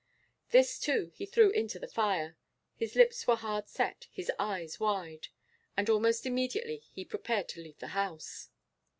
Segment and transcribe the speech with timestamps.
[0.49, 2.35] This too he threw into the fire.
[2.75, 5.27] His lips were hard set, his eyes wide.
[5.77, 8.49] And almost immediately he prepared to leave the house.